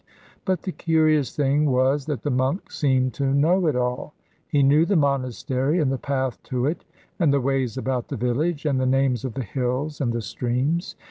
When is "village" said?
8.17-8.65